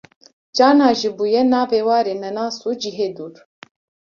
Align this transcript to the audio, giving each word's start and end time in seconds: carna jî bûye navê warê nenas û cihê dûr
carna 0.57 0.89
jî 0.99 1.09
bûye 1.17 1.41
navê 1.53 1.81
warê 1.87 2.15
nenas 2.23 2.55
û 2.69 2.71
cihê 2.81 3.07
dûr 3.17 3.33